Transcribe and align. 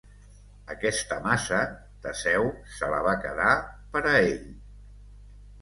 Aquesta 0.75 1.17
maça 1.25 1.59
Teseu 2.07 2.47
se 2.79 2.91
la 2.95 3.03
va 3.09 3.15
quedar 3.27 3.53
per 3.93 4.03
a 4.15 4.15
ell. 4.23 4.45